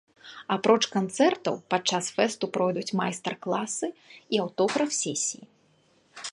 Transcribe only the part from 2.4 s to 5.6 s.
пройдуць майстар-класы і аўтограф-сесіі.